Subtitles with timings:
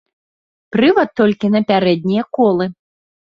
[0.75, 2.65] Прывад толькі на пярэднія колы.